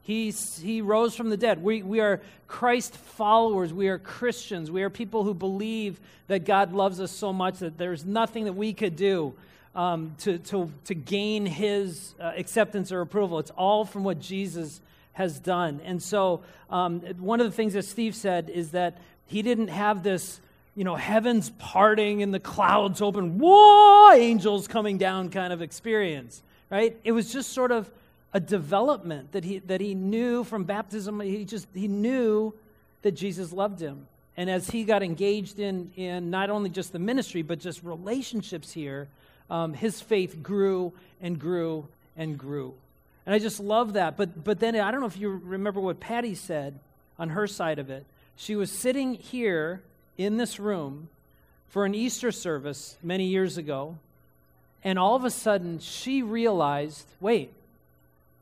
[0.03, 1.63] He's, he rose from the dead.
[1.63, 3.73] We, we are Christ followers.
[3.73, 4.71] We are Christians.
[4.71, 8.53] We are people who believe that God loves us so much that there's nothing that
[8.53, 9.35] we could do
[9.75, 13.39] um, to, to, to gain his uh, acceptance or approval.
[13.39, 14.81] It's all from what Jesus
[15.17, 15.81] has done.
[15.83, 20.03] And so, um, one of the things that Steve said is that he didn't have
[20.03, 20.41] this,
[20.75, 26.43] you know, heavens parting and the clouds open, whoa, angels coming down kind of experience,
[26.69, 26.99] right?
[27.03, 27.91] It was just sort of
[28.35, 31.19] a development that he, that he knew from baptism.
[31.21, 32.53] He just, he knew
[33.01, 34.07] that Jesus loved him.
[34.37, 38.71] And as he got engaged in, in not only just the ministry, but just relationships
[38.71, 39.09] here,
[39.49, 42.75] um, his faith grew and grew and grew.
[43.27, 44.17] And I just love that.
[44.17, 46.79] But, but then I don't know if you remember what Patty said
[47.19, 48.07] on her side of it.
[48.37, 49.83] She was sitting here
[50.17, 51.09] in this room
[51.69, 53.99] for an Easter service many years ago,
[54.85, 57.53] and all of a sudden she realized wait,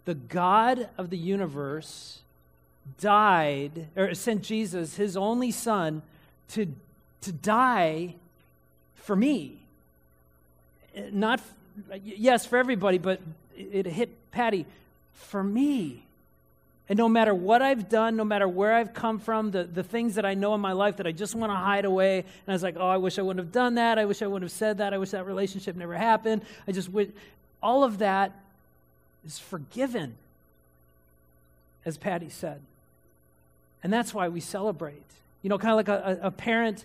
[0.04, 2.20] the God of the universe
[3.00, 6.02] died, or sent Jesus, his only son,
[6.50, 6.66] to,
[7.22, 8.14] to die
[8.94, 9.56] for me.
[11.10, 11.40] Not,
[12.04, 13.20] yes, for everybody, but
[13.56, 14.66] it hit Patty,
[15.12, 16.04] for me.
[16.88, 20.16] And no matter what I've done, no matter where I've come from, the, the things
[20.16, 22.52] that I know in my life that I just want to hide away, and I
[22.52, 23.98] was like, oh, I wish I wouldn't have done that.
[23.98, 24.92] I wish I wouldn't have said that.
[24.92, 26.42] I wish that relationship never happened.
[26.68, 27.08] I just wish.
[27.62, 28.32] All of that
[29.24, 30.16] is forgiven,
[31.86, 32.60] as Patty said.
[33.82, 35.02] And that's why we celebrate.
[35.42, 36.84] You know, kind of like a, a parent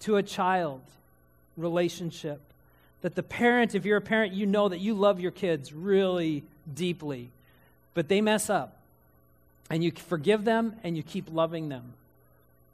[0.00, 0.82] to a child
[1.56, 2.40] relationship
[3.02, 6.44] that the parent, if you're a parent, you know that you love your kids really
[6.72, 7.30] deeply,
[7.94, 8.76] but they mess up.
[9.70, 11.94] And you forgive them and you keep loving them.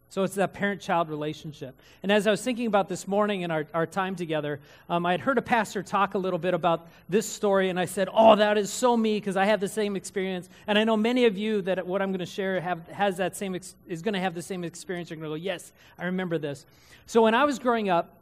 [0.09, 1.75] So it's that parent child relationship.
[2.03, 5.11] And as I was thinking about this morning in our, our time together, um, I
[5.11, 8.37] had heard a pastor talk a little bit about this story, and I said, Oh,
[8.37, 10.49] that is so me because I have the same experience.
[10.67, 13.37] And I know many of you that what I'm going to share have, has that
[13.37, 15.11] same ex- is going to have the same experience.
[15.11, 16.65] You're going to go, Yes, I remember this.
[17.07, 18.17] So when I was growing up,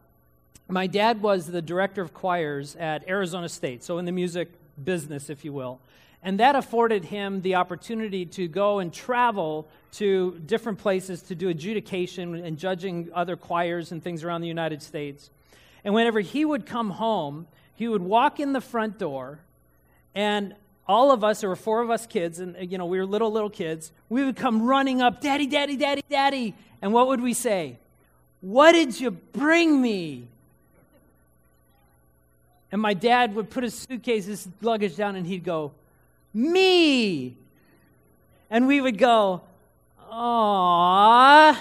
[0.69, 4.48] my dad was the director of choirs at Arizona State, so in the music
[4.82, 5.80] business, if you will.
[6.22, 11.50] And that afforded him the opportunity to go and travel to different places to do
[11.50, 15.30] adjudication and judging other choirs and things around the United States.
[15.84, 19.41] And whenever he would come home, he would walk in the front door,
[20.14, 20.54] and
[20.86, 23.31] all of us, there were four of us kids, and you know, we were little,
[23.31, 26.54] little kids, we would come running up, Daddy, Daddy, Daddy, Daddy.
[26.81, 27.78] And what would we say?
[28.41, 30.28] What did you bring me?
[32.75, 35.71] And my dad would put his suitcase, his luggage down, and he'd go,
[36.33, 37.37] Me!
[38.51, 39.43] And we would go,
[40.12, 41.57] Aww.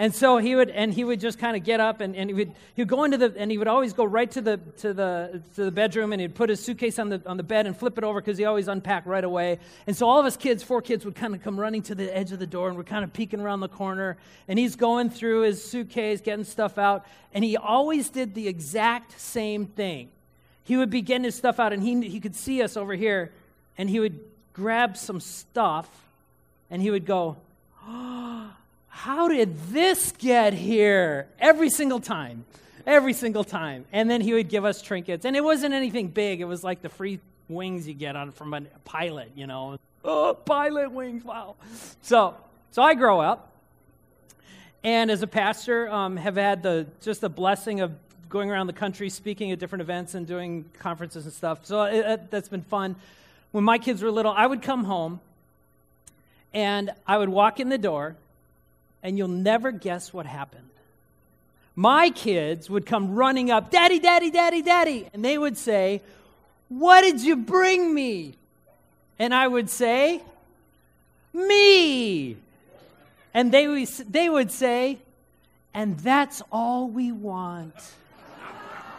[0.00, 2.32] And so he would, and he would just kind of get up, and, and he
[2.32, 4.94] would he would go into the, and he would always go right to the to
[4.94, 7.76] the to the bedroom, and he'd put his suitcase on the on the bed and
[7.76, 9.58] flip it over because he always unpacked right away.
[9.86, 12.16] And so all of us kids, four kids, would kind of come running to the
[12.16, 14.16] edge of the door, and we're kind of peeking around the corner,
[14.48, 17.04] and he's going through his suitcase, getting stuff out,
[17.34, 20.08] and he always did the exact same thing.
[20.64, 23.32] He would be getting his stuff out, and he he could see us over here,
[23.76, 24.18] and he would
[24.54, 25.90] grab some stuff,
[26.70, 27.36] and he would go.
[27.86, 28.52] Oh,
[28.90, 31.26] how did this get here?
[31.38, 32.44] Every single time.
[32.86, 33.86] Every single time.
[33.92, 35.24] And then he would give us trinkets.
[35.24, 38.54] And it wasn't anything big, it was like the free wings you get on from
[38.54, 39.78] a pilot, you know.
[40.04, 41.56] Oh, pilot wings, wow.
[42.02, 42.34] So,
[42.70, 43.52] so I grow up,
[44.82, 47.92] and as a pastor, um, have had the just the blessing of
[48.28, 51.66] going around the country, speaking at different events and doing conferences and stuff.
[51.66, 52.96] So it, it, that's been fun.
[53.50, 55.20] When my kids were little, I would come home,
[56.54, 58.16] and I would walk in the door,
[59.02, 60.68] and you'll never guess what happened.
[61.76, 65.08] my kids would come running up, Daddy, Daddy, Daddy, Daddy.
[65.14, 66.02] And they would say,
[66.68, 68.34] What did you bring me?
[69.18, 70.22] And I would say,
[71.32, 72.36] Me.
[73.32, 74.98] And they, would, they would say,
[75.72, 77.74] And that's all we want.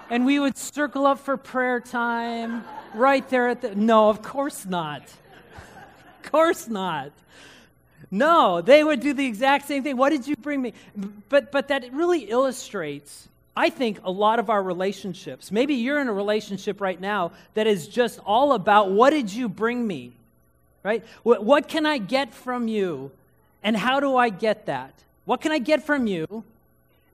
[0.10, 2.64] And we would circle up for prayer time
[2.94, 3.76] right there at the.
[3.76, 5.04] No, of course not.
[5.04, 7.12] Of course not.
[8.10, 9.98] No, they would do the exact same thing.
[9.98, 10.74] What did you bring me?
[11.30, 15.52] But, but that really illustrates, I think, a lot of our relationships.
[15.52, 19.48] Maybe you're in a relationship right now that is just all about what did you
[19.48, 20.14] bring me?
[20.84, 21.04] Right?
[21.24, 23.12] What, what can I get from you?
[23.64, 24.94] And how do I get that?
[25.26, 26.44] What can I get from you?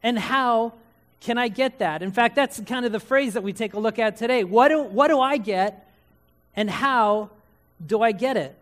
[0.01, 0.73] And how
[1.19, 2.01] can I get that?
[2.01, 4.43] In fact, that's kind of the phrase that we take a look at today.
[4.43, 5.91] What do, what do I get?
[6.55, 7.29] And how
[7.85, 8.55] do I get it?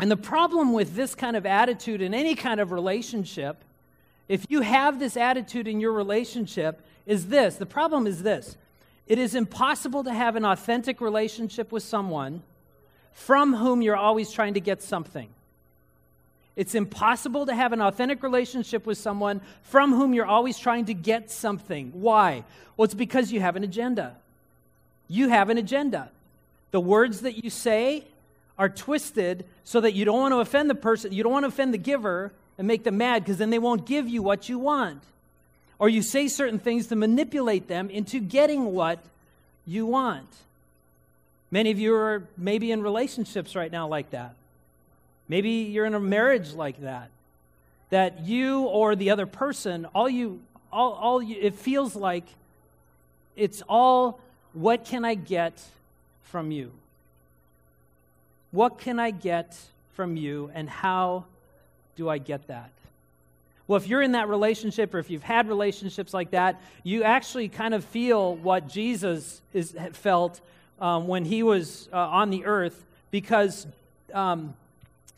[0.00, 3.62] And the problem with this kind of attitude in any kind of relationship,
[4.28, 8.56] if you have this attitude in your relationship, is this the problem is this
[9.06, 12.42] it is impossible to have an authentic relationship with someone
[13.12, 15.28] from whom you're always trying to get something.
[16.56, 20.94] It's impossible to have an authentic relationship with someone from whom you're always trying to
[20.94, 21.90] get something.
[21.92, 22.44] Why?
[22.76, 24.16] Well, it's because you have an agenda.
[25.08, 26.10] You have an agenda.
[26.70, 28.04] The words that you say
[28.60, 31.48] are twisted so that you don't want to offend the person, you don't want to
[31.48, 34.58] offend the giver and make them mad because then they won't give you what you
[34.58, 35.02] want.
[35.78, 39.02] Or you say certain things to manipulate them into getting what
[39.64, 40.28] you want.
[41.50, 44.34] Many of you are maybe in relationships right now like that.
[45.26, 47.08] Maybe you're in a marriage like that.
[47.88, 52.26] That you or the other person, all you, all, all you, it feels like
[53.36, 54.20] it's all,
[54.52, 55.58] what can I get
[56.24, 56.72] from you?
[58.50, 59.56] What can I get
[59.94, 61.24] from you, and how
[61.96, 62.70] do I get that?
[63.66, 67.48] Well, if you're in that relationship or if you've had relationships like that, you actually
[67.48, 70.40] kind of feel what Jesus is, felt
[70.80, 73.68] um, when he was uh, on the earth because
[74.12, 74.54] um,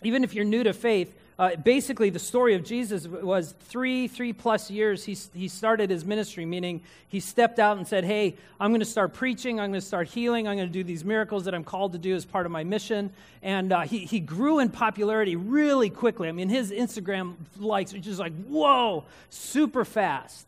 [0.03, 4.35] even if you're new to faith, uh, basically, the story of Jesus was three, three
[4.35, 5.05] plus years.
[5.05, 8.87] He, he started his ministry, meaning he stepped out and said, Hey, I'm going to
[8.87, 9.59] start preaching.
[9.59, 10.47] I'm going to start healing.
[10.47, 12.65] I'm going to do these miracles that I'm called to do as part of my
[12.65, 13.11] mission.
[13.43, 16.29] And uh, he, he grew in popularity really quickly.
[16.29, 20.47] I mean, his Instagram likes are just like, whoa, super fast.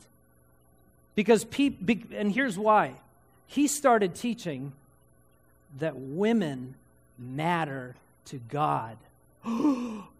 [1.14, 2.92] Because people, and here's why
[3.46, 4.72] he started teaching
[5.78, 6.74] that women
[7.18, 7.94] matter
[8.26, 8.98] to God.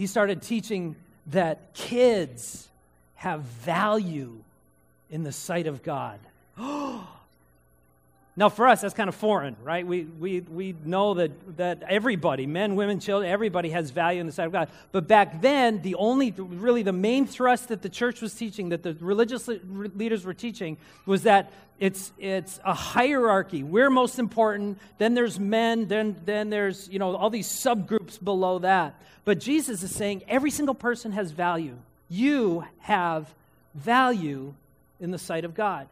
[0.00, 2.66] he started teaching that kids
[3.16, 4.34] have value
[5.10, 6.18] in the sight of God.
[8.40, 9.86] now, for us, that's kind of foreign, right?
[9.86, 14.32] We, we, we know that, that everybody, men, women, children, everybody has value in the
[14.32, 14.70] sight of God.
[14.92, 18.82] But back then, the only, really, the main thrust that the church was teaching, that
[18.82, 23.62] the religious leaders were teaching, was that it's, it's a hierarchy.
[23.62, 28.60] We're most important, then there's men, then, then there's, you know, all these subgroups below
[28.60, 28.94] that.
[29.26, 31.76] But Jesus is saying every single person has value.
[32.08, 33.34] You have
[33.74, 34.54] value
[34.98, 35.88] in the sight of God.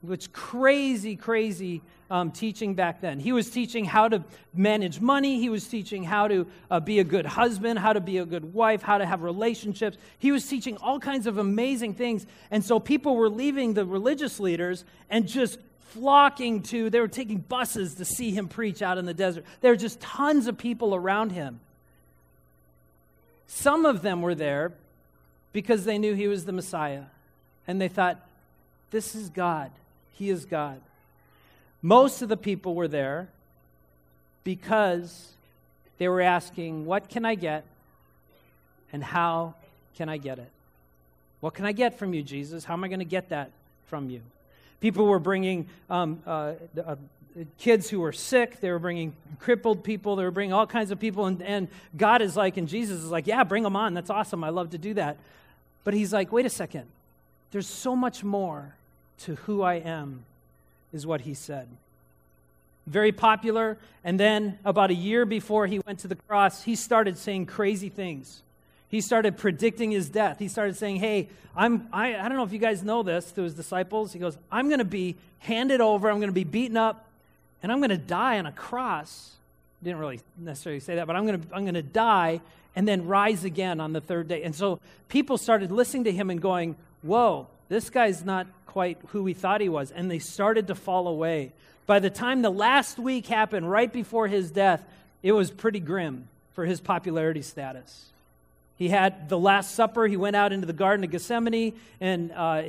[0.00, 3.18] Which crazy, crazy um, teaching back then.
[3.18, 4.24] He was teaching how to
[4.54, 5.40] manage money.
[5.40, 8.54] He was teaching how to uh, be a good husband, how to be a good
[8.54, 9.98] wife, how to have relationships.
[10.18, 12.26] He was teaching all kinds of amazing things.
[12.50, 17.38] And so people were leaving the religious leaders and just flocking to, they were taking
[17.38, 19.44] buses to see him preach out in the desert.
[19.60, 21.60] There were just tons of people around him.
[23.46, 24.72] Some of them were there
[25.52, 27.04] because they knew he was the Messiah.
[27.66, 28.20] And they thought,
[28.90, 29.70] this is God.
[30.18, 30.80] He is God.
[31.80, 33.28] Most of the people were there
[34.42, 35.32] because
[35.98, 37.64] they were asking, What can I get?
[38.92, 39.54] And how
[39.96, 40.50] can I get it?
[41.40, 42.64] What can I get from you, Jesus?
[42.64, 43.50] How am I going to get that
[43.86, 44.20] from you?
[44.80, 46.96] People were bringing um, uh, uh,
[47.58, 48.60] kids who were sick.
[48.60, 50.16] They were bringing crippled people.
[50.16, 51.26] They were bringing all kinds of people.
[51.26, 53.94] And, and God is like, and Jesus is like, yeah, bring them on.
[53.94, 54.42] That's awesome.
[54.42, 55.16] I love to do that.
[55.84, 56.86] But he's like, wait a second.
[57.52, 58.74] There's so much more
[59.20, 60.24] to who I am,
[60.92, 61.68] is what he said.
[62.86, 63.76] Very popular.
[64.02, 67.88] And then, about a year before he went to the cross, he started saying crazy
[67.88, 68.42] things.
[68.88, 70.38] He started predicting his death.
[70.38, 73.42] He started saying, Hey, I'm, I, I don't know if you guys know this to
[73.42, 74.12] his disciples.
[74.12, 76.08] He goes, I'm going to be handed over.
[76.10, 77.06] I'm going to be beaten up
[77.62, 79.32] and I'm going to die on a cross.
[79.82, 82.40] Didn't really necessarily say that, but I'm going to, I'm going to die
[82.74, 84.42] and then rise again on the third day.
[84.42, 89.24] And so people started listening to him and going, Whoa, this guy's not quite who
[89.24, 89.90] we thought he was.
[89.90, 91.52] And they started to fall away.
[91.86, 94.84] By the time the last week happened, right before his death,
[95.22, 98.04] it was pretty grim for his popularity status.
[98.76, 100.06] He had the Last Supper.
[100.06, 101.74] He went out into the Garden of Gethsemane.
[102.00, 102.62] And uh,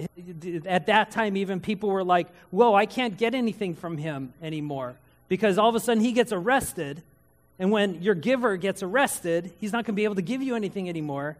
[0.65, 4.95] at that time, even people were like, Whoa, I can't get anything from him anymore.
[5.27, 7.03] Because all of a sudden he gets arrested.
[7.59, 10.55] And when your giver gets arrested, he's not going to be able to give you
[10.55, 11.37] anything anymore.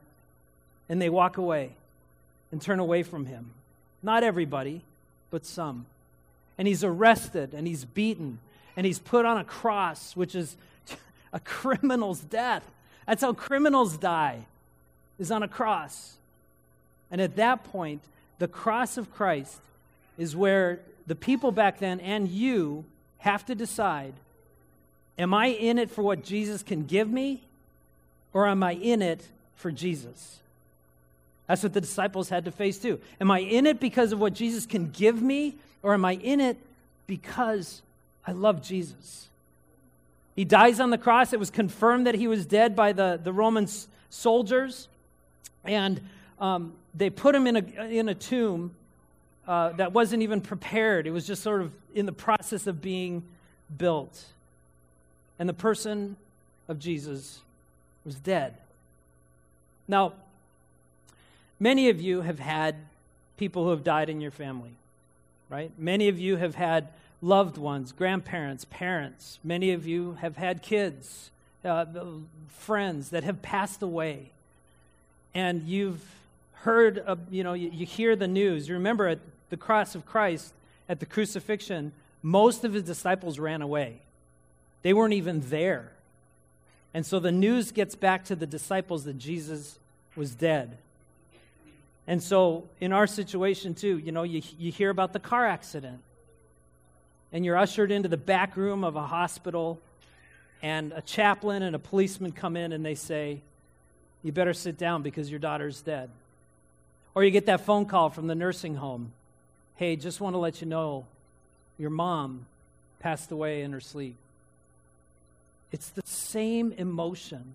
[0.87, 1.71] And they walk away
[2.51, 3.51] and turn away from him.
[4.01, 4.81] Not everybody,
[5.31, 5.85] but some.
[6.57, 8.39] And he's arrested and he's beaten
[8.75, 10.55] and he's put on a cross, which is
[11.33, 12.63] a criminal's death.
[13.05, 14.45] That's how criminals die
[15.17, 16.15] is on a cross.
[17.11, 18.01] And at that point,
[18.37, 19.59] the cross of Christ
[20.17, 22.85] is where the people back then and you
[23.19, 24.13] have to decide
[25.17, 27.41] am I in it for what Jesus can give me,
[28.31, 30.39] or am I in it for Jesus?
[31.49, 32.99] That's what the disciples had to face too.
[33.19, 36.39] Am I in it because of what Jesus can give me, or am I in
[36.39, 36.57] it
[37.07, 37.81] because
[38.27, 39.29] I love Jesus?
[40.35, 41.33] He dies on the cross.
[41.33, 43.67] It was confirmed that he was dead by the, the Roman
[44.11, 44.89] soldiers.
[45.65, 45.99] And
[46.39, 48.75] um, they put him in a, in a tomb
[49.47, 51.07] uh, that wasn't even prepared.
[51.07, 53.23] It was just sort of in the process of being
[53.75, 54.23] built.
[55.39, 56.15] And the person
[56.67, 57.39] of Jesus
[58.05, 58.53] was dead.
[59.87, 60.13] Now,
[61.59, 62.75] many of you have had
[63.37, 64.71] people who have died in your family,
[65.49, 65.71] right?
[65.77, 66.89] Many of you have had
[67.21, 69.39] loved ones, grandparents, parents.
[69.43, 71.31] Many of you have had kids,
[71.65, 71.85] uh,
[72.49, 74.31] friends that have passed away
[75.33, 76.03] and you've
[76.53, 78.67] heard, you know, you, you hear the news.
[78.67, 80.53] You remember at the cross of Christ,
[80.87, 83.99] at the crucifixion, most of his disciples ran away.
[84.81, 85.91] They weren't even there.
[86.93, 89.77] And so the news gets back to the disciples that Jesus
[90.15, 90.77] was dead.
[92.09, 95.99] And so in our situation, too, you know, you, you hear about the car accident.
[97.31, 99.79] And you're ushered into the back room of a hospital,
[100.63, 103.41] and a chaplain and a policeman come in and they say,
[104.23, 106.09] you better sit down because your daughter's dead.
[107.13, 109.13] Or you get that phone call from the nursing home
[109.75, 111.05] Hey, just want to let you know
[111.77, 112.47] your mom
[112.99, 114.17] passed away in her sleep.
[115.71, 117.53] It's the same emotion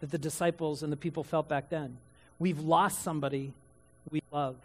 [0.00, 1.98] that the disciples and the people felt back then.
[2.40, 3.52] We've lost somebody
[4.10, 4.56] we love.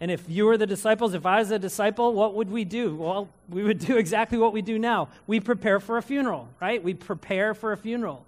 [0.00, 2.94] And if you were the disciples, if I was a disciple, what would we do?
[2.94, 5.08] Well, we would do exactly what we do now.
[5.26, 6.82] We prepare for a funeral, right?
[6.82, 8.24] We prepare for a funeral.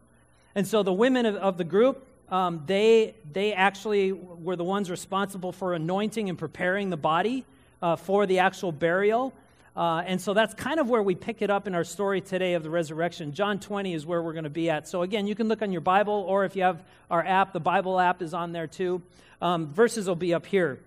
[0.55, 4.91] And so the women of, of the group, um, they, they actually were the ones
[4.91, 7.45] responsible for anointing and preparing the body
[7.83, 9.33] uh, for the actual burial.
[9.77, 12.55] Uh, and so that's kind of where we pick it up in our story today
[12.55, 13.33] of the resurrection.
[13.33, 14.89] John 20 is where we're going to be at.
[14.89, 17.61] So again, you can look on your Bible, or if you have our app, the
[17.61, 19.01] Bible app is on there too.
[19.41, 20.81] Um, verses will be up here.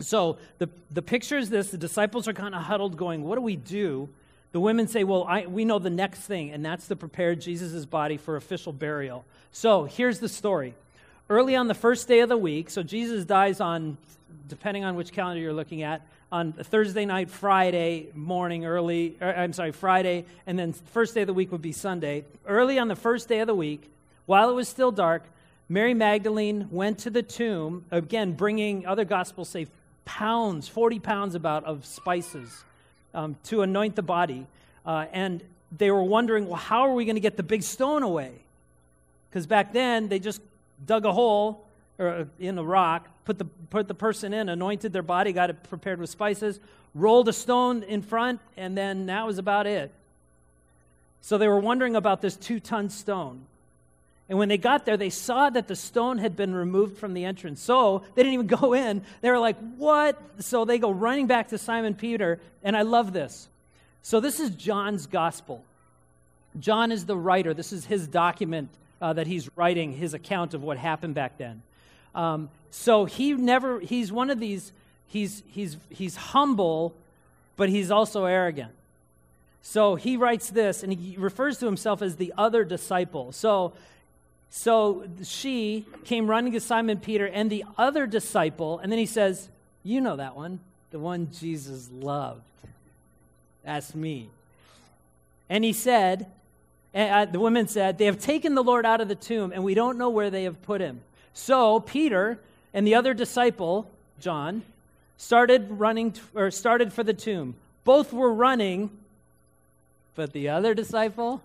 [0.00, 3.42] So the, the picture is this the disciples are kind of huddled, going, What do
[3.42, 4.08] we do?
[4.52, 7.84] The women say, Well, I, we know the next thing, and that's to prepare Jesus'
[7.84, 9.24] body for official burial.
[9.52, 10.74] So here's the story.
[11.28, 13.96] Early on the first day of the week, so Jesus dies on,
[14.48, 16.02] depending on which calendar you're looking at,
[16.32, 21.22] on Thursday night, Friday morning, early, or, er, I'm sorry, Friday, and then first day
[21.22, 22.24] of the week would be Sunday.
[22.46, 23.90] Early on the first day of the week,
[24.26, 25.24] while it was still dark,
[25.68, 29.66] Mary Magdalene went to the tomb, again, bringing, other gospels say,
[30.04, 32.64] pounds, 40 pounds about of spices
[33.14, 34.46] um, to anoint the body.
[34.86, 35.42] Uh, and
[35.76, 38.32] they were wondering, well, how are we going to get the big stone away?
[39.28, 40.40] Because back then, they just
[40.84, 41.64] dug a hole
[41.98, 45.62] or in the rock, put the, put the person in, anointed their body, got it
[45.64, 46.60] prepared with spices,
[46.94, 49.92] rolled a stone in front, and then that was about it.
[51.20, 53.46] So they were wondering about this two ton stone.
[54.28, 57.24] And when they got there, they saw that the stone had been removed from the
[57.24, 57.60] entrance.
[57.60, 59.02] So they didn't even go in.
[59.20, 60.20] They were like, What?
[60.38, 62.38] So they go running back to Simon Peter.
[62.62, 63.48] And I love this.
[64.02, 65.64] So this is John's gospel.
[66.58, 67.54] John is the writer.
[67.54, 71.62] This is his document uh, that he's writing, his account of what happened back then.
[72.14, 74.72] Um, so he never, he's one of these,
[75.06, 76.94] he's, he's, he's humble,
[77.56, 78.72] but he's also arrogant.
[79.62, 83.32] So he writes this, and he refers to himself as the other disciple.
[83.32, 83.74] So
[84.50, 89.48] so she came running to Simon Peter and the other disciple, and then he says,
[89.84, 90.58] You know that one,
[90.90, 92.42] the one Jesus loved.
[93.64, 94.28] That's me.
[95.48, 96.26] And he said,
[96.92, 99.74] uh, the women said, They have taken the Lord out of the tomb, and we
[99.74, 101.00] don't know where they have put him.
[101.32, 102.38] So Peter
[102.74, 104.62] and the other disciple, John,
[105.16, 107.54] started running or started for the tomb.
[107.84, 108.90] Both were running,
[110.14, 111.42] but the other disciple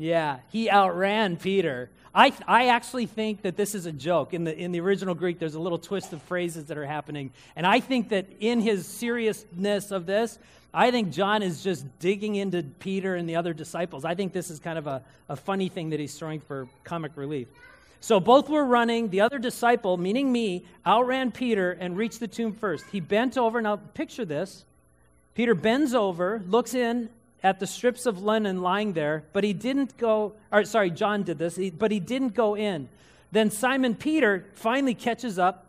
[0.00, 1.90] Yeah, he outran Peter.
[2.14, 4.32] I, I actually think that this is a joke.
[4.32, 7.32] In the, in the original Greek, there's a little twist of phrases that are happening.
[7.54, 10.38] And I think that in his seriousness of this,
[10.72, 14.06] I think John is just digging into Peter and the other disciples.
[14.06, 17.12] I think this is kind of a, a funny thing that he's throwing for comic
[17.14, 17.48] relief.
[18.00, 19.10] So both were running.
[19.10, 22.86] The other disciple, meaning me, outran Peter and reached the tomb first.
[22.90, 23.60] He bent over.
[23.60, 24.64] Now, picture this.
[25.34, 27.08] Peter bends over, looks in
[27.42, 31.38] at the strips of linen lying there, but he didn't go, or sorry, John did
[31.38, 32.88] this, but he didn't go in.
[33.32, 35.66] Then Simon Peter finally catches up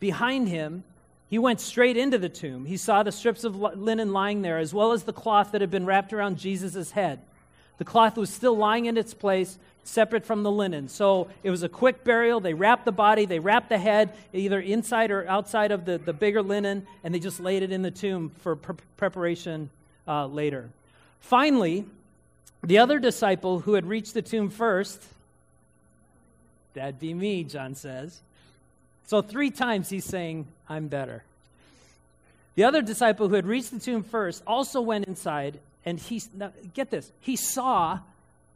[0.00, 0.84] behind him.
[1.28, 2.64] He went straight into the tomb.
[2.64, 5.70] He saw the strips of linen lying there, as well as the cloth that had
[5.70, 7.20] been wrapped around Jesus' head.
[7.82, 10.86] The cloth was still lying in its place, separate from the linen.
[10.86, 12.38] So it was a quick burial.
[12.38, 16.12] They wrapped the body, they wrapped the head, either inside or outside of the, the
[16.12, 19.68] bigger linen, and they just laid it in the tomb for pre- preparation
[20.06, 20.70] uh, later.
[21.22, 21.84] Finally,
[22.62, 25.02] the other disciple who had reached the tomb first,
[26.74, 28.20] that'd be me, John says.
[29.08, 31.24] So three times he's saying, I'm better.
[32.54, 36.52] The other disciple who had reached the tomb first also went inside, and he, now,
[36.74, 37.98] get this, he saw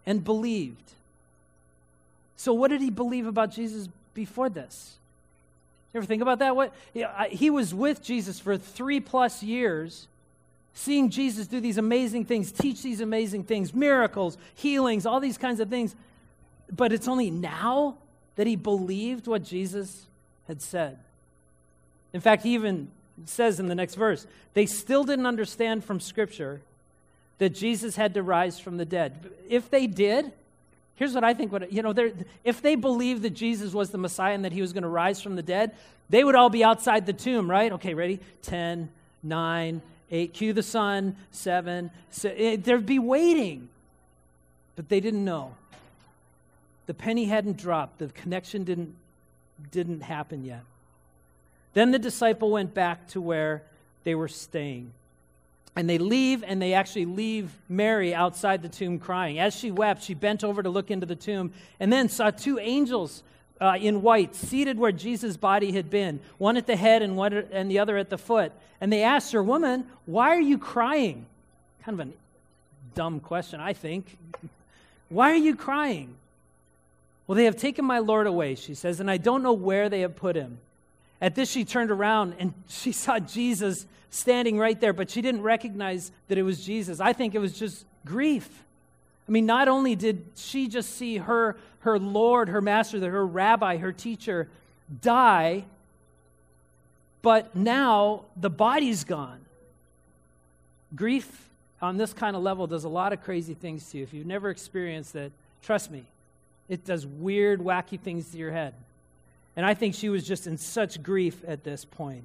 [0.04, 0.92] and believed.
[2.36, 4.96] So, what did he believe about Jesus before this?
[5.92, 6.54] You ever think about that?
[6.54, 6.74] What,
[7.30, 10.06] he was with Jesus for three plus years
[10.76, 15.58] seeing Jesus do these amazing things, teach these amazing things, miracles, healings, all these kinds
[15.58, 15.96] of things.
[16.70, 17.96] But it's only now
[18.36, 20.06] that he believed what Jesus
[20.46, 20.98] had said.
[22.12, 22.88] In fact, he even
[23.24, 26.60] says in the next verse, they still didn't understand from Scripture
[27.38, 29.30] that Jesus had to rise from the dead.
[29.48, 30.32] If they did,
[30.94, 31.94] here's what I think what you know,
[32.44, 35.20] if they believed that Jesus was the Messiah and that he was going to rise
[35.20, 35.72] from the dead,
[36.08, 37.72] they would all be outside the tomb, right?
[37.72, 38.20] Okay, ready?
[38.42, 38.88] 10,
[39.22, 41.90] 9, eight, cue the sun, seven.
[42.10, 43.68] So it, eh, they'd be waiting.
[44.74, 45.54] But they didn't know.
[46.86, 47.98] The penny hadn't dropped.
[47.98, 48.94] The connection didn't,
[49.70, 50.62] didn't happen yet.
[51.74, 53.62] Then the disciple went back to where
[54.04, 54.92] they were staying.
[55.76, 59.38] And they leave, and they actually leave Mary outside the tomb crying.
[59.38, 62.58] As she wept, she bent over to look into the tomb and then saw two
[62.58, 63.22] angels
[63.60, 67.32] uh, in white, seated where Jesus' body had been, one at the head and, one,
[67.32, 68.52] and the other at the foot.
[68.80, 71.26] And they asked her, Woman, why are you crying?
[71.84, 72.12] Kind of a
[72.94, 74.18] dumb question, I think.
[75.08, 76.16] Why are you crying?
[77.26, 80.00] Well, they have taken my Lord away, she says, and I don't know where they
[80.00, 80.58] have put him.
[81.26, 85.42] At this, she turned around and she saw Jesus standing right there, but she didn't
[85.42, 87.00] recognize that it was Jesus.
[87.00, 88.48] I think it was just grief.
[89.28, 93.78] I mean, not only did she just see her, her Lord, her master, her rabbi,
[93.78, 94.48] her teacher
[95.02, 95.64] die,
[97.22, 99.40] but now the body's gone.
[100.94, 101.48] Grief
[101.82, 104.04] on this kind of level does a lot of crazy things to you.
[104.04, 106.04] If you've never experienced it, trust me,
[106.68, 108.74] it does weird, wacky things to your head.
[109.56, 112.24] And I think she was just in such grief at this point.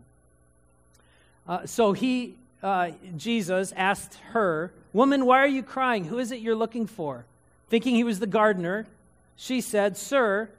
[1.48, 6.06] Uh, so he, uh, Jesus, asked her, Woman, why are you crying?
[6.06, 7.26] Who is it you're looking for?
[7.70, 8.86] Thinking he was the gardener,
[9.38, 10.50] she said, Sir,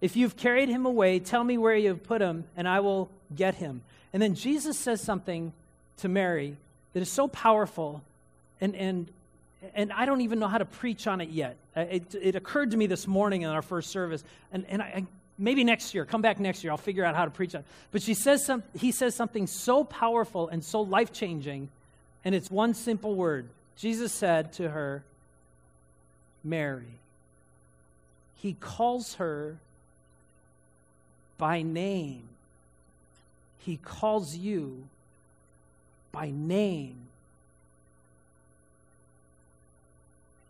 [0.00, 3.10] if you've carried him away, tell me where you have put him, and I will
[3.36, 3.82] get him.
[4.12, 5.52] And then Jesus says something
[5.98, 6.56] to Mary
[6.92, 8.02] that is so powerful,
[8.60, 9.08] and, and,
[9.74, 11.56] and I don't even know how to preach on it yet.
[11.76, 15.04] Uh, it, it occurred to me this morning in our first service, and, and I,
[15.42, 17.64] maybe next year, come back next year, I'll figure out how to preach it.
[17.90, 21.68] But she says some, he says something so powerful and so life changing,
[22.24, 25.02] and it's one simple word Jesus said to her,
[26.44, 26.98] Mary.
[28.36, 29.56] He calls her
[31.38, 32.22] by name.
[33.58, 34.84] He calls you
[36.10, 36.96] by name.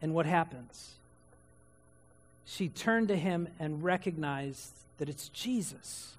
[0.00, 0.92] And what happens?
[2.52, 6.16] She turned to him and recognized that it's Jesus,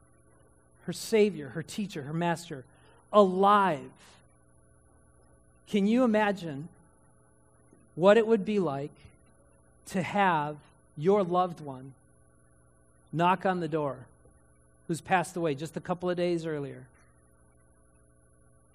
[0.86, 2.66] her Savior, her teacher, her master,
[3.12, 3.92] alive.
[5.68, 6.70] Can you imagine
[7.94, 8.96] what it would be like
[9.90, 10.58] to have
[10.98, 11.94] your loved one
[13.12, 14.08] knock on the door
[14.88, 16.88] who's passed away just a couple of days earlier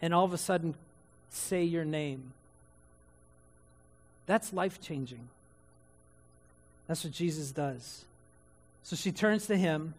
[0.00, 0.76] and all of a sudden
[1.28, 2.34] say your name.
[4.26, 5.28] That's life changing.
[6.88, 8.04] That's what Jesus does.
[8.82, 9.94] So she turns to him,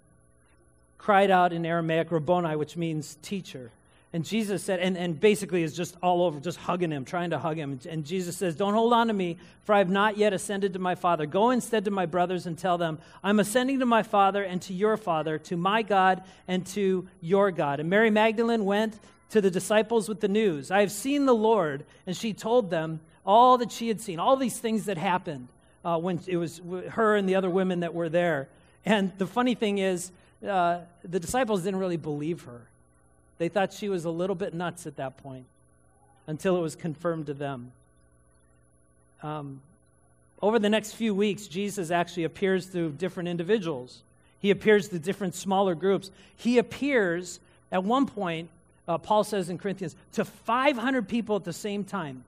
[0.97, 3.71] cried out in Aramaic, Rabboni, which means teacher.
[4.11, 7.37] And Jesus said, and, and basically is just all over, just hugging him, trying to
[7.37, 7.79] hug him.
[7.87, 10.79] And Jesus says, Don't hold on to me, for I have not yet ascended to
[10.79, 11.27] my Father.
[11.27, 14.73] Go instead to my brothers and tell them, I'm ascending to my Father and to
[14.73, 17.79] your Father, to my God and to your God.
[17.79, 18.99] And Mary Magdalene went
[19.29, 21.85] to the disciples with the news I have seen the Lord.
[22.07, 25.49] And she told them all that she had seen, all these things that happened.
[25.83, 28.47] Uh, when it was her and the other women that were there.
[28.85, 30.11] And the funny thing is,
[30.47, 32.61] uh, the disciples didn't really believe her.
[33.37, 35.45] They thought she was a little bit nuts at that point
[36.27, 37.71] until it was confirmed to them.
[39.23, 39.61] Um,
[40.41, 44.03] over the next few weeks, Jesus actually appears to different individuals.
[44.39, 46.11] He appears to different smaller groups.
[46.35, 47.39] He appears
[47.71, 48.49] at one point,
[48.87, 52.23] uh, Paul says in Corinthians, to 500 people at the same time.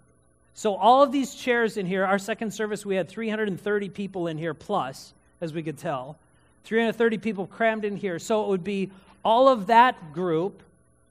[0.53, 4.37] So, all of these chairs in here, our second service, we had 330 people in
[4.37, 6.17] here plus, as we could tell.
[6.65, 8.19] 330 people crammed in here.
[8.19, 8.91] So, it would be
[9.23, 10.61] all of that group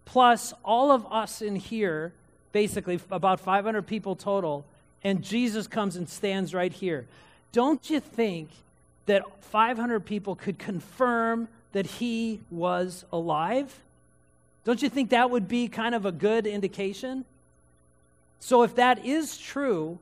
[0.04, 2.12] plus all of us in here,
[2.52, 4.64] basically about 500 people total,
[5.04, 7.06] and Jesus comes and stands right here.
[7.52, 8.50] Don't you think
[9.06, 13.80] that 500 people could confirm that he was alive?
[14.64, 17.24] Don't you think that would be kind of a good indication?
[18.40, 19.98] So, if that is true,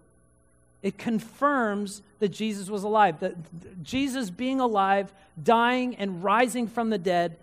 [0.82, 3.20] it confirms that Jesus was alive.
[3.20, 3.34] That
[3.82, 7.36] Jesus being alive, dying, and rising from the dead,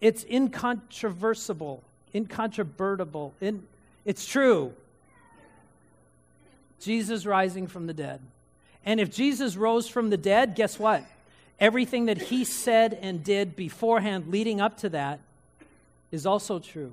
[0.00, 1.82] it's incontrovertible,
[2.14, 3.34] incontrovertible.
[3.40, 3.62] In,
[4.04, 4.72] it's true.
[6.80, 8.20] Jesus rising from the dead.
[8.84, 11.04] And if Jesus rose from the dead, guess what?
[11.58, 15.20] Everything that he said and did beforehand leading up to that
[16.12, 16.92] is also true.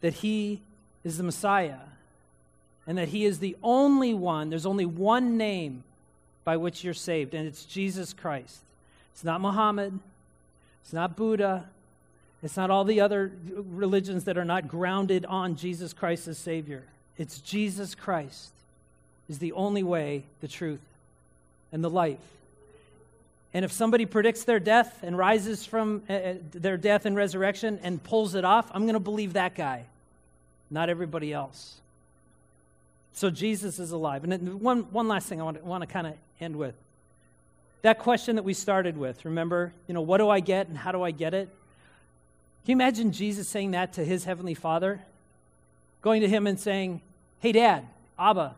[0.00, 0.60] That he
[1.04, 1.78] is the Messiah
[2.86, 5.84] and that he is the only one, there's only one name
[6.44, 8.60] by which you're saved, and it's Jesus Christ.
[9.12, 9.98] It's not Muhammad,
[10.82, 11.66] it's not Buddha,
[12.42, 16.82] it's not all the other religions that are not grounded on Jesus Christ as Savior.
[17.18, 18.52] It's Jesus Christ
[19.28, 20.80] is the only way, the truth,
[21.72, 22.16] and the life.
[23.52, 28.02] And if somebody predicts their death and rises from uh, their death and resurrection and
[28.02, 29.84] pulls it off, I'm going to believe that guy,
[30.70, 31.80] not everybody else.
[33.12, 34.24] So Jesus is alive.
[34.24, 36.74] And one, one last thing I want to, want to kind of end with.
[37.82, 40.92] That question that we started with, remember, you know, what do I get and how
[40.92, 41.48] do I get it?
[42.64, 45.00] Can you imagine Jesus saying that to his heavenly Father?
[46.02, 47.00] Going to him and saying,
[47.40, 47.86] Hey, Dad,
[48.18, 48.54] Abba,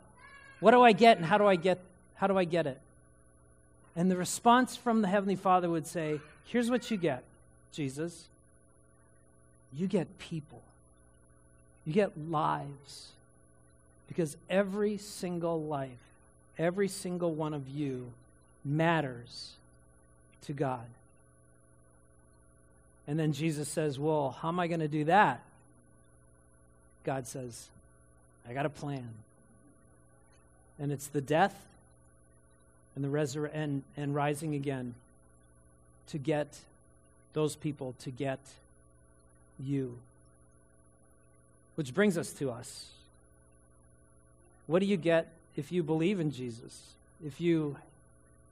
[0.61, 1.79] what do I get and how do I get,
[2.14, 2.81] how do I get it?
[3.96, 7.23] And the response from the Heavenly Father would say, Here's what you get,
[7.73, 8.29] Jesus.
[9.73, 10.62] You get people,
[11.84, 13.08] you get lives.
[14.08, 15.90] Because every single life,
[16.58, 18.10] every single one of you
[18.64, 19.52] matters
[20.46, 20.86] to God.
[23.06, 25.40] And then Jesus says, Well, how am I going to do that?
[27.04, 27.68] God says,
[28.48, 29.08] I got a plan.
[30.78, 31.54] And it's the death
[32.94, 34.94] and the resur- and, and rising again
[36.08, 36.58] to get
[37.32, 38.40] those people to get
[39.58, 39.98] you.
[41.80, 42.90] Which brings us to us.
[44.66, 46.78] What do you get if you believe in Jesus?
[47.24, 47.74] If you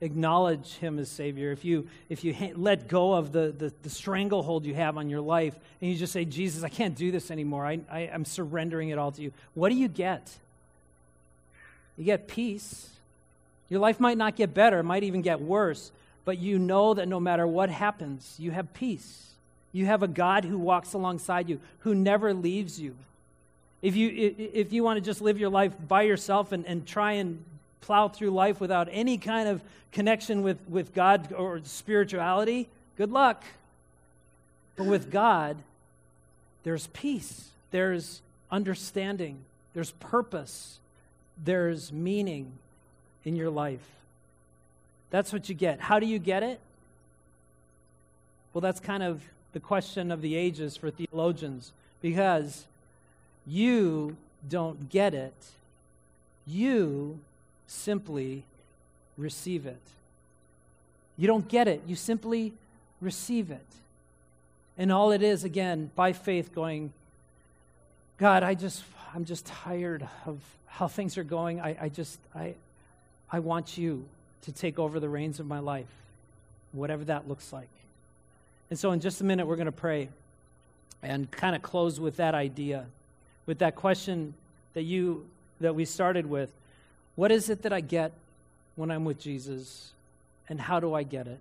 [0.01, 1.53] acknowledge him as savior?
[1.53, 5.21] If you if you let go of the, the, the, stranglehold you have on your
[5.21, 7.67] life and you just say jesus i can't do this anymore.
[7.67, 9.31] I, I, i'm surrendering it all to you.
[9.53, 10.33] What do you get?
[11.99, 12.89] You get peace.
[13.69, 14.79] Your life might not get better.
[14.79, 15.93] It might even get worse.
[16.25, 19.27] But you know that no matter what happens you have peace.
[19.71, 22.97] You have a god who walks alongside you who never leaves you
[23.83, 27.13] if you if you want to just live your life by yourself and, and try
[27.13, 27.43] and
[27.81, 29.63] plow through life without any kind of
[29.93, 33.45] connection with, with God or spirituality, good luck.
[34.77, 35.57] But with God,
[36.65, 39.39] there's peace, there's understanding,
[39.75, 40.79] there's purpose,
[41.43, 42.53] there's meaning
[43.25, 43.87] in your life.
[45.11, 45.81] That's what you get.
[45.81, 46.61] How do you get it?
[48.53, 52.67] Well, that's kind of the question of the ages for theologians because
[53.49, 54.17] you
[54.49, 55.35] don't get it.
[56.47, 57.19] You
[57.67, 58.45] simply
[59.17, 59.81] receive it.
[61.17, 62.53] You don't get it, you simply
[63.01, 63.67] receive it.
[64.79, 66.93] And all it is, again, by faith, going,
[68.19, 71.61] God, I just, I'm just tired of how things are going.
[71.61, 72.55] I, I just, I,
[73.33, 74.05] I want you
[74.43, 75.89] to take over the reins of my life,
[76.71, 77.69] whatever that looks like.
[78.71, 80.09] And so, in just a minute, we're going to pray
[81.03, 82.87] and kind of close with that idea,
[83.49, 84.35] with that question
[84.75, 85.27] that you
[85.61, 86.51] that we started with.
[87.17, 88.13] What is it that I get
[88.77, 89.91] when I'm with Jesus,
[90.49, 91.41] and how do I get it?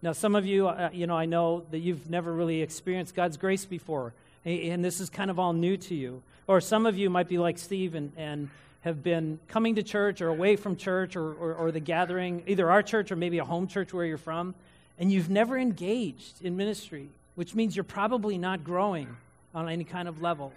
[0.00, 3.36] Now, some of you, uh, you know, I know that you've never really experienced God's
[3.36, 4.14] grace before,
[4.46, 6.22] and this is kind of all new to you.
[6.46, 8.48] Or some of you might be like Steve and, and
[8.82, 12.70] have been coming to church or away from church or, or, or the gathering, either
[12.70, 14.54] our church or maybe a home church where you're from,
[14.98, 19.16] and you've never engaged in ministry, which means you're probably not growing
[19.54, 20.52] on any kind of level.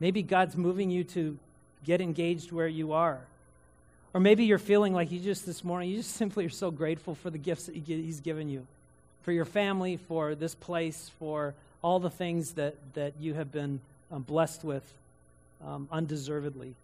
[0.00, 1.38] Maybe God's moving you to
[1.84, 3.20] get engaged where you are.
[4.12, 7.14] Or maybe you're feeling like you just this morning, you just simply are so grateful
[7.14, 8.66] for the gifts that He's given you,
[9.22, 13.80] for your family, for this place, for all the things that, that you have been
[14.10, 14.82] um, blessed with
[15.64, 16.74] um, undeservedly.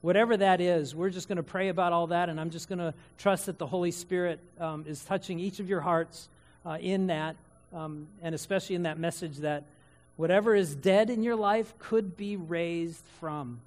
[0.00, 2.80] Whatever that is, we're just going to pray about all that, and I'm just going
[2.80, 6.28] to trust that the Holy Spirit um, is touching each of your hearts
[6.66, 7.36] uh, in that,
[7.72, 9.62] um, and especially in that message that
[10.16, 13.60] whatever is dead in your life could be raised from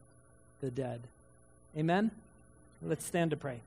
[0.62, 1.02] the dead.
[1.78, 2.12] Amen?
[2.82, 3.62] Let's stand to pray.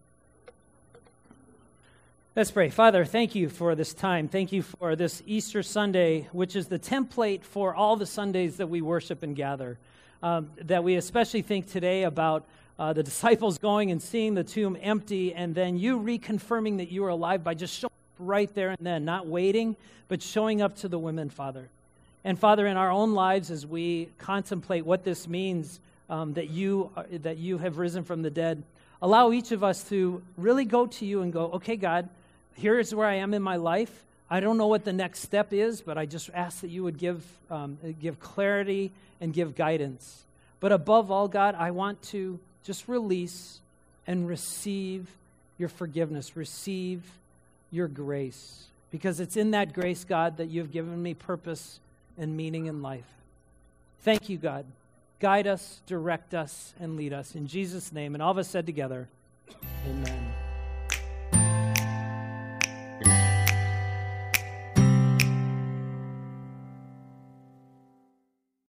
[2.39, 2.71] Let's pray.
[2.71, 4.29] Father, thank you for this time.
[4.29, 8.69] Thank you for this Easter Sunday, which is the template for all the Sundays that
[8.69, 9.77] we worship and gather.
[10.23, 12.45] Um, that we especially think today about
[12.79, 17.05] uh, the disciples going and seeing the tomb empty, and then you reconfirming that you
[17.05, 19.75] are alive by just showing up right there and then, not waiting,
[20.07, 21.69] but showing up to the women, Father.
[22.29, 26.91] And Father, in our own lives, as we contemplate what this means, um, that you
[26.95, 28.63] are, that you have risen from the dead,
[29.01, 32.07] allow each of us to really go to you and go, okay, God,
[32.55, 34.05] here is where I am in my life.
[34.29, 36.99] I don't know what the next step is, but I just ask that you would
[36.99, 40.25] give, um, give clarity and give guidance.
[40.61, 43.59] But above all, God, I want to just release
[44.07, 45.09] and receive
[45.57, 47.05] your forgiveness, receive
[47.71, 48.67] your grace.
[48.91, 51.81] Because it's in that grace, God, that you've given me purpose
[52.19, 53.07] and meaning in life.
[54.01, 54.65] Thank you, God.
[55.21, 57.35] Guide us, direct us, and lead us.
[57.35, 58.15] In Jesus' name.
[58.15, 59.09] And all of us said together,
[59.89, 60.48] Amen.